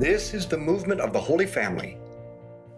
[0.00, 1.98] This is the movement of the Holy Family.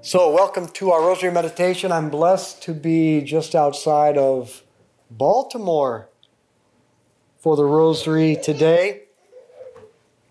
[0.01, 1.93] So, welcome to our Rosary Meditation.
[1.93, 4.65] I'm blessed to be just outside of
[5.09, 6.09] Baltimore
[7.39, 9.03] for the Rosary today,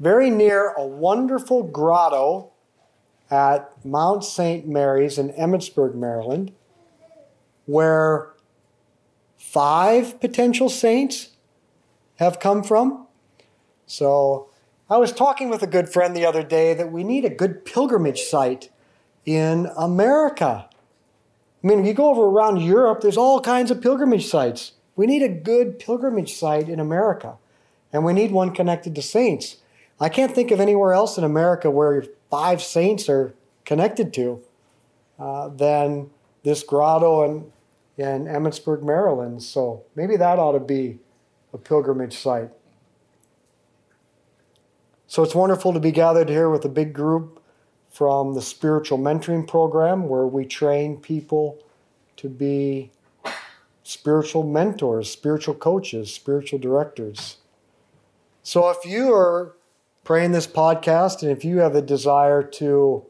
[0.01, 2.51] very near a wonderful grotto
[3.29, 4.67] at Mount St.
[4.67, 6.51] Mary's in Emmitsburg, Maryland,
[7.67, 8.33] where
[9.37, 11.29] five potential saints
[12.17, 13.07] have come from.
[13.85, 14.50] So,
[14.91, 17.63] I was talking with a good friend the other day that we need a good
[17.63, 18.69] pilgrimage site
[19.25, 20.67] in America.
[21.63, 24.73] I mean, if you go over around Europe, there's all kinds of pilgrimage sites.
[24.97, 27.37] We need a good pilgrimage site in America,
[27.93, 29.59] and we need one connected to saints.
[29.97, 33.33] I can't think of anywhere else in America where five saints are
[33.63, 34.41] connected to
[35.17, 36.09] uh, than
[36.43, 37.53] this grotto in,
[37.95, 39.41] in Emmitsburg, Maryland.
[39.41, 40.99] So maybe that ought to be
[41.53, 42.49] a pilgrimage site.
[45.11, 47.43] So it's wonderful to be gathered here with a big group
[47.89, 51.61] from the spiritual mentoring program where we train people
[52.15, 52.91] to be
[53.83, 57.39] spiritual mentors, spiritual coaches, spiritual directors.
[58.41, 59.53] So if you are
[60.05, 63.05] praying this podcast and if you have a desire to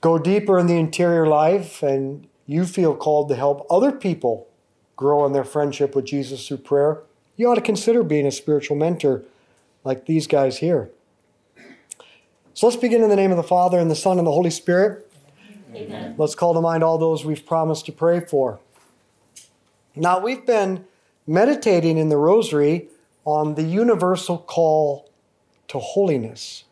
[0.00, 4.46] go deeper in the interior life and you feel called to help other people
[4.94, 7.02] grow in their friendship with Jesus through prayer,
[7.36, 9.24] you ought to consider being a spiritual mentor
[9.84, 10.90] like these guys here.
[12.54, 14.50] So let's begin in the name of the Father, and the Son, and the Holy
[14.50, 15.10] Spirit.
[15.74, 16.14] Amen.
[16.18, 18.60] Let's call to mind all those we've promised to pray for.
[19.96, 20.84] Now, we've been
[21.26, 22.88] meditating in the Rosary
[23.24, 25.10] on the universal call
[25.68, 26.64] to holiness.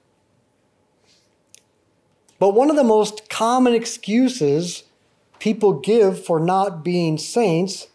[2.38, 4.84] But one of the most common excuses
[5.38, 7.88] people give for not being saints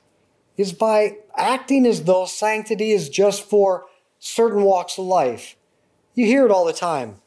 [0.57, 3.85] is by acting as though sanctity is just for
[4.25, 5.55] certain walks of life.
[6.15, 7.17] You hear it all the time.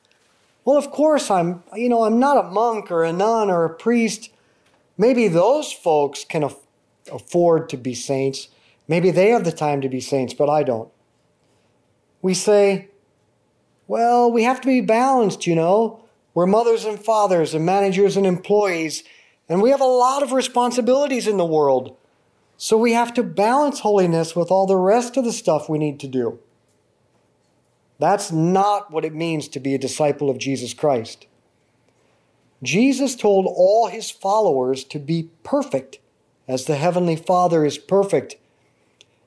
[0.65, 3.75] Well, of course, I'm, you know, I'm not a monk or a nun or a
[3.75, 4.31] priest.
[4.97, 6.67] Maybe those folks can af-
[7.13, 8.49] afford to be saints.
[8.89, 10.91] Maybe they have the time to be saints, but I don't.
[12.21, 12.89] We say,
[13.87, 16.03] well, we have to be balanced, you know.
[16.34, 19.05] We're mothers and fathers and managers and employees,
[19.49, 21.97] and we have a lot of responsibilities in the world.
[22.56, 26.01] So we have to balance holiness with all the rest of the stuff we need
[26.01, 26.41] to do.
[27.98, 31.26] That's not what it means to be a disciple of Jesus Christ.
[32.62, 35.98] Jesus told all his followers to be perfect
[36.47, 38.36] as the Heavenly Father is perfect.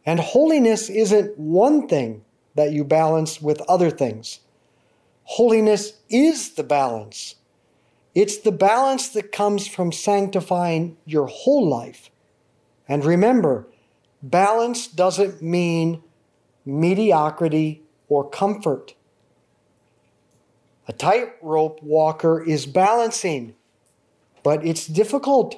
[0.06, 2.24] And holiness isn't one thing
[2.56, 4.40] that you balance with other things.
[5.24, 7.36] Holiness is the balance.
[8.14, 12.10] It's the balance that comes from sanctifying your whole life.
[12.88, 13.68] And remember,
[14.22, 16.04] balance doesn't mean
[16.66, 17.81] mediocrity
[18.12, 18.94] or comfort.
[20.86, 23.56] A tightrope walker is balancing,
[24.44, 25.56] but it's difficult.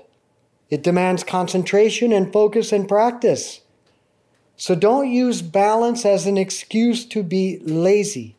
[0.70, 3.62] It demands concentration and focus and practice.
[4.56, 8.36] So don't use balance as an excuse to be lazy.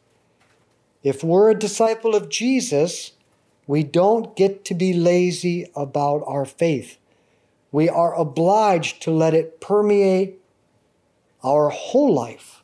[1.03, 3.13] If we're a disciple of Jesus,
[3.67, 6.99] we don't get to be lazy about our faith.
[7.73, 10.39] We are obliged to let it permeate
[11.43, 12.64] our whole life.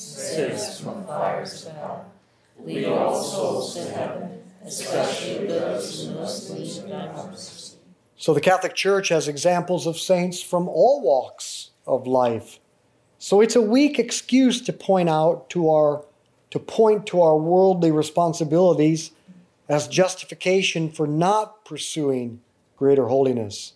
[0.21, 2.11] save us from the fires of hell.
[2.59, 7.77] Lead all souls to heaven, especially those who most need thy mercy.
[8.17, 12.59] So the Catholic Church has examples of saints from all walks of life.
[13.17, 16.05] So it's a weak excuse to point out to our
[16.51, 19.11] to point to our worldly responsibilities
[19.69, 22.41] as justification for not pursuing
[22.75, 23.73] greater holiness.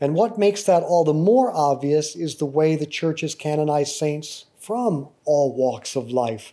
[0.00, 3.96] And what makes that all the more obvious is the way the church has canonized
[3.96, 6.52] saints from all walks of life.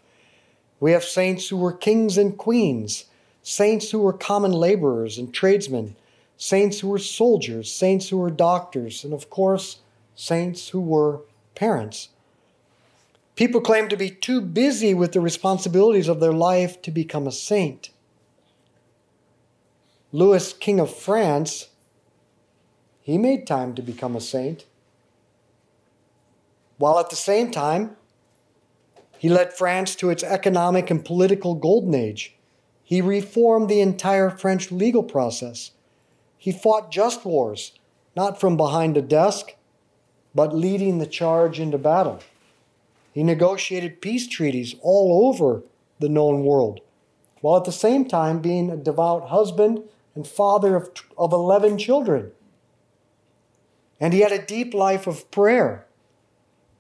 [0.80, 3.08] We have saints who were kings and queens,
[3.44, 5.98] saints who were common laborers and tradesmen,
[6.38, 9.80] saints who were soldiers, saints who were doctors, and of course,
[10.16, 11.24] saints who were
[11.56, 12.08] parents.
[13.36, 17.34] People claim to be too busy with the responsibilities of their life to become a
[17.34, 17.90] saint.
[20.14, 21.68] Louis, King of France,
[23.02, 24.64] he made time to become a saint.
[26.78, 27.98] While at the same time,
[29.26, 32.36] he led France to its economic and political golden age.
[32.84, 35.72] He reformed the entire French legal process.
[36.38, 37.72] He fought just wars,
[38.16, 39.56] not from behind a desk,
[40.36, 42.20] but leading the charge into battle.
[43.14, 45.64] He negotiated peace treaties all over
[46.00, 46.82] the known world,
[47.42, 49.82] while at the same time being a devout husband
[50.14, 52.32] and father of, of 11 children.
[54.00, 55.88] And he had a deep life of prayer.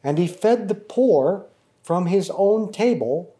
[0.03, 1.47] And he fed the poor
[1.85, 3.31] from his own table,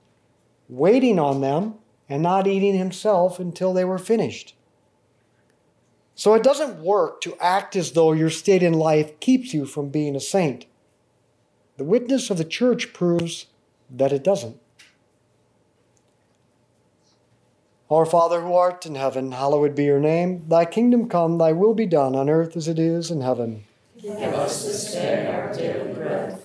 [0.69, 1.73] waiting on them
[2.07, 4.53] and not eating himself until they were finished.
[6.13, 9.89] So it doesn't work to act as though your state in life keeps you from
[9.89, 10.67] being a saint.
[11.77, 13.47] The witness of the church proves
[13.89, 14.59] that it doesn't.
[17.89, 20.45] Our Father who art in heaven, hallowed be your name.
[20.47, 23.63] Thy kingdom come, thy will be done on earth as it is in heaven.
[23.99, 26.44] Give us this day our daily bread,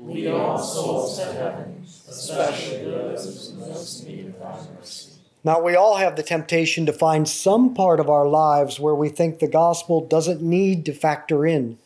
[0.00, 5.12] Lead all souls to heaven, especially those in most need of thy mercy.
[5.42, 9.08] Now, we all have the temptation to find some part of our lives where we
[9.08, 11.78] think the gospel doesn't need to factor in.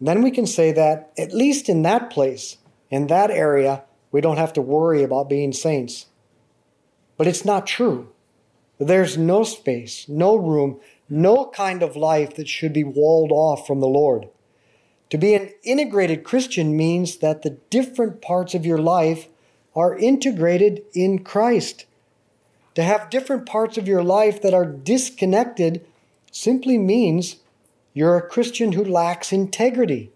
[0.00, 2.58] Then we can say that, at least in that place,
[2.90, 6.06] in that area, we don't have to worry about being saints.
[7.16, 8.08] But it's not true.
[8.78, 13.80] There's no space, no room, no kind of life that should be walled off from
[13.80, 14.28] the Lord.
[15.10, 19.28] To be an integrated Christian means that the different parts of your life
[19.74, 21.86] are integrated in Christ.
[22.74, 25.84] To have different parts of your life that are disconnected
[26.30, 27.36] simply means
[27.94, 30.12] you're a Christian who lacks integrity.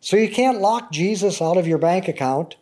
[0.00, 2.56] So you can't lock Jesus out of your bank account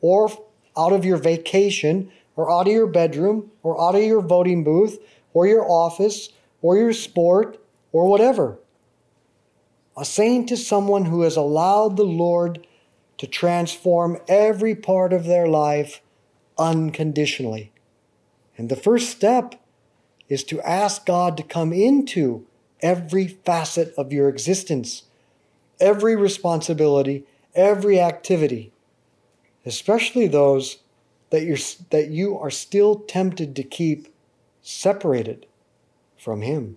[0.00, 0.30] or
[0.76, 4.98] out of your vacation or out of your bedroom or out of your voting booth
[5.34, 6.30] or your office
[6.62, 8.58] or your sport or whatever.
[9.98, 12.64] A saint is someone who has allowed the Lord
[13.16, 16.00] to transform every part of their life
[16.56, 17.72] unconditionally.
[18.56, 19.56] And the first step
[20.28, 22.46] is to ask God to come into
[22.80, 25.02] every facet of your existence,
[25.80, 27.24] every responsibility,
[27.56, 28.72] every activity,
[29.66, 30.78] especially those
[31.30, 31.58] that, you're,
[31.90, 34.14] that you are still tempted to keep
[34.62, 35.46] separated
[36.16, 36.76] from Him.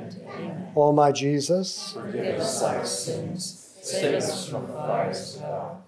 [0.75, 5.83] O my Jesus, Forgive us our sins, save us from the fires of hell.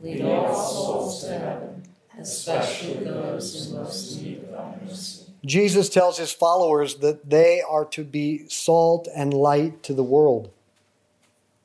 [0.00, 1.82] Lead all souls to heaven,
[2.18, 5.24] especially those in most need of thy mercy.
[5.44, 10.50] Jesus tells his followers that they are to be salt and light to the world.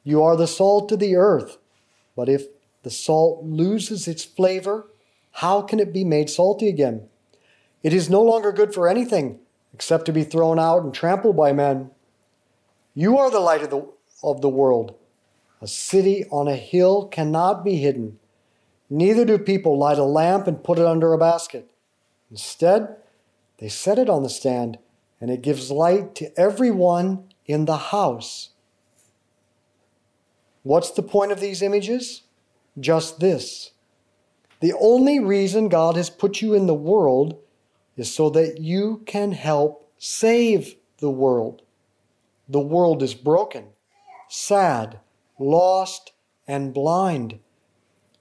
[0.03, 1.57] You are the salt of the earth,
[2.15, 2.47] but if
[2.83, 4.87] the salt loses its flavor,
[5.33, 7.07] how can it be made salty again?
[7.81, 9.39] It is no longer good for anything
[9.73, 11.91] except to be thrown out and trampled by men.
[12.93, 13.87] You are the light of the,
[14.23, 14.95] of the world.
[15.61, 18.19] A city on a hill cannot be hidden.
[18.89, 21.71] Neither do people light a lamp and put it under a basket.
[22.29, 22.97] Instead,
[23.57, 24.77] they set it on the stand,
[25.19, 28.49] and it gives light to everyone in the house.
[30.63, 32.23] What's the point of these images?
[32.79, 33.71] Just this.
[34.59, 37.39] The only reason God has put you in the world
[37.97, 41.63] is so that you can help save the world.
[42.47, 43.69] The world is broken,
[44.29, 44.99] sad,
[45.39, 46.11] lost,
[46.47, 47.39] and blind.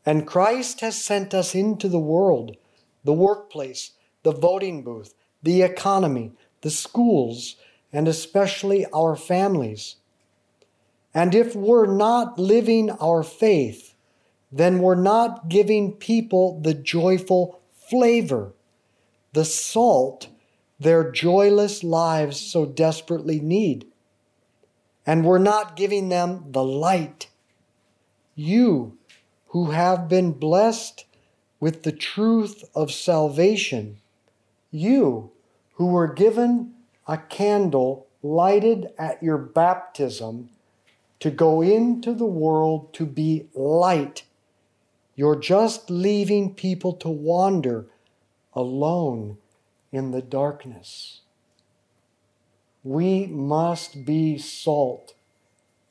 [0.07, 2.57] And Christ has sent us into the world,
[3.05, 7.57] the workplace, the voting booth, the economy, the schools,
[7.93, 9.97] and especially our families.
[11.15, 13.95] And if we're not living our faith,
[14.51, 18.53] then we're not giving people the joyful flavor,
[19.33, 20.29] the salt
[20.83, 23.87] their joyless lives so desperately need.
[25.07, 27.29] And we're not giving them the light.
[28.35, 28.99] You,
[29.49, 31.05] who have been blessed
[31.61, 33.99] with the truth of salvation,
[34.71, 35.31] you
[35.75, 36.75] who were given
[37.07, 40.49] a candle lighted at your baptism
[41.19, 44.25] to go into the world to be light.
[45.15, 47.87] You're just leaving people to wander
[48.55, 49.39] alone
[49.91, 51.22] in the darkness.
[52.85, 55.15] We must be salt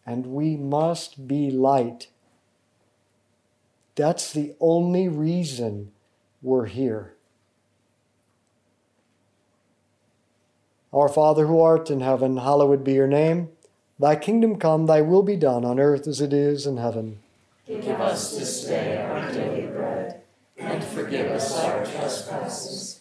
[0.05, 2.07] and we must be light.
[3.95, 5.91] That's the only reason
[6.41, 7.13] we're here.
[10.93, 13.49] Our Father who art in heaven, hallowed be your name.
[13.99, 17.19] Thy kingdom come, thy will be done on earth as it is in heaven.
[17.67, 20.21] Give us this day our daily bread,
[20.57, 23.00] and forgive us our trespasses,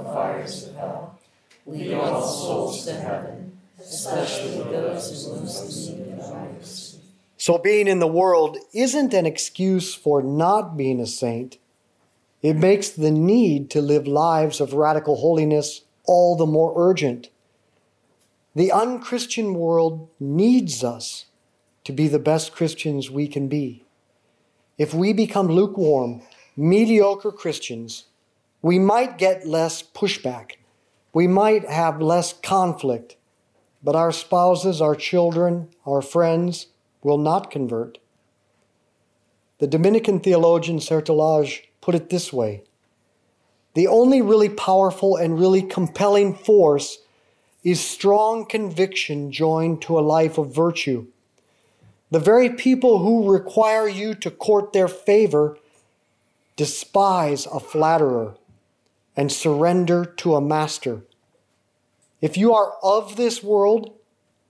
[0.13, 1.19] fires of hell.
[1.65, 6.11] Lead all souls to heaven, especially those who most need.
[7.37, 11.57] So, being in the world isn't an excuse for not being a saint.
[12.41, 17.29] It makes the need to live lives of radical holiness all the more urgent.
[18.55, 21.25] The unchristian world needs us
[21.83, 23.85] to be the best Christians we can be.
[24.77, 26.21] If we become lukewarm,
[26.57, 28.05] mediocre Christians,
[28.61, 30.53] we might get less pushback.
[31.13, 33.17] We might have less conflict,
[33.83, 36.67] but our spouses, our children, our friends,
[37.03, 37.97] will not convert.
[39.59, 42.63] The Dominican theologian Sertillanges put it this way
[43.73, 46.99] The only really powerful and really compelling force
[47.63, 51.07] is strong conviction joined to a life of virtue.
[52.09, 55.57] The very people who require you to court their favor
[56.55, 58.35] despise a flatterer
[59.15, 61.03] and surrender to a master.
[62.21, 63.97] If you are of this world,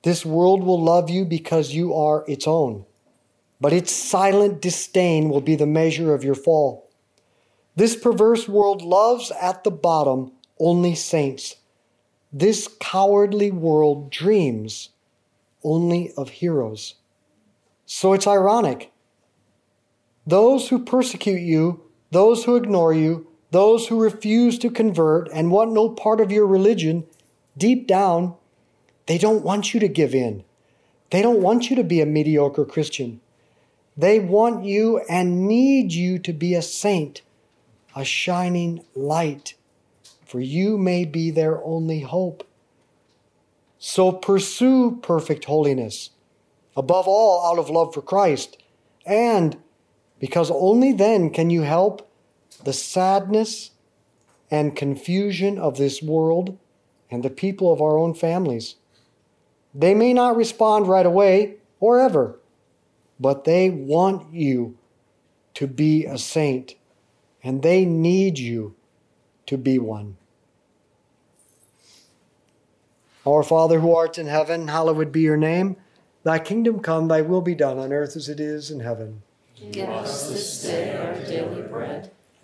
[0.03, 2.85] this world will love you because you are its own,
[3.59, 6.89] but its silent disdain will be the measure of your fall.
[7.75, 11.55] This perverse world loves at the bottom only saints.
[12.33, 14.89] This cowardly world dreams
[15.63, 16.95] only of heroes.
[17.85, 18.91] So it's ironic.
[20.25, 25.73] Those who persecute you, those who ignore you, those who refuse to convert and want
[25.73, 27.05] no part of your religion,
[27.57, 28.35] deep down,
[29.05, 30.43] they don't want you to give in.
[31.09, 33.19] They don't want you to be a mediocre Christian.
[33.97, 37.21] They want you and need you to be a saint,
[37.93, 39.55] a shining light,
[40.25, 42.47] for you may be their only hope.
[43.77, 46.11] So pursue perfect holiness,
[46.77, 48.57] above all, out of love for Christ,
[49.05, 49.57] and
[50.19, 52.07] because only then can you help
[52.63, 53.71] the sadness
[54.49, 56.57] and confusion of this world
[57.09, 58.75] and the people of our own families.
[59.73, 62.39] They may not respond right away or ever,
[63.19, 64.77] but they want you
[65.53, 66.75] to be a saint,
[67.43, 68.75] and they need you
[69.45, 70.17] to be one.
[73.25, 75.77] Our Father who art in heaven, hallowed be your name.
[76.23, 79.21] Thy kingdom come, thy will be done on earth as it is in heaven.
[79.71, 82.11] Give us this day our daily bread,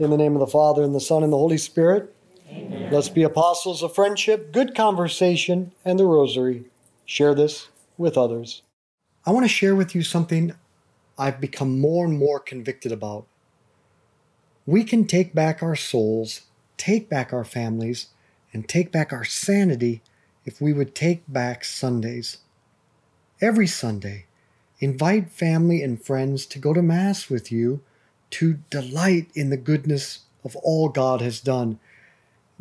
[0.00, 2.14] In the name of the Father, and the Son, and the Holy Spirit,
[2.90, 6.64] Let's be apostles of friendship, good conversation, and the rosary.
[7.04, 8.62] Share this with others.
[9.26, 10.54] I want to share with you something
[11.18, 13.26] I've become more and more convicted about.
[14.64, 16.46] We can take back our souls,
[16.78, 18.06] take back our families,
[18.54, 20.00] and take back our sanity
[20.46, 22.38] if we would take back Sundays.
[23.42, 24.24] Every Sunday,
[24.80, 27.82] invite family and friends to go to Mass with you
[28.30, 31.78] to delight in the goodness of all God has done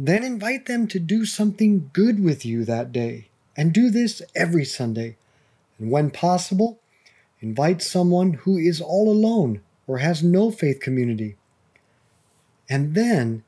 [0.01, 3.27] then invite them to do something good with you that day.
[3.57, 5.17] And do this every Sunday.
[5.77, 6.79] And when possible,
[7.41, 11.35] invite someone who is all alone or has no faith community.
[12.69, 13.43] And then,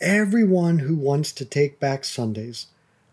[0.00, 2.66] everyone who wants to take back Sundays,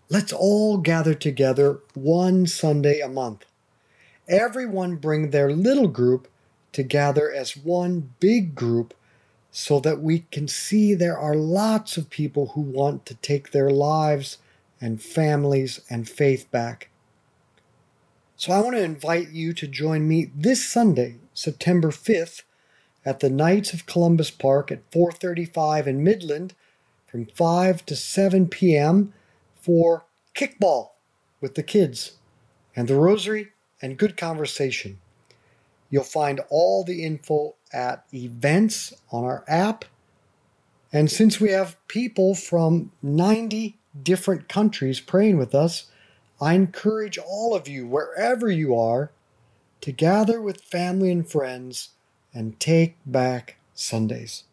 [0.09, 3.45] let's all gather together one Sunday a month.
[4.27, 6.27] Everyone bring their little group
[6.73, 8.93] to gather as one big group
[9.51, 13.69] so that we can see there are lots of people who want to take their
[13.69, 14.39] lives
[14.81, 16.89] and families and faith back.
[18.35, 22.41] So I want to invite you to join me this Sunday, September 5th,
[23.05, 26.53] at the Knights of Columbus Park at 435 in Midland
[27.05, 29.13] from 5 to 7 p.m.
[29.61, 30.05] for
[30.35, 30.89] kickball
[31.39, 32.13] with the kids
[32.75, 33.49] and the rosary
[33.81, 34.99] and good conversation.
[35.93, 39.85] You'll find all the info at events on our app.
[40.91, 45.91] And since we have people from 90 different countries praying with us,
[46.41, 49.11] I encourage all of you, wherever you are,
[49.81, 51.89] to gather with family and friends
[52.33, 54.45] and take back Sundays.